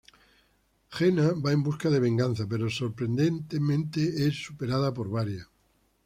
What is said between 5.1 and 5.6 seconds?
Varía.